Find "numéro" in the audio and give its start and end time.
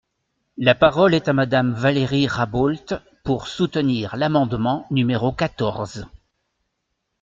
4.89-5.31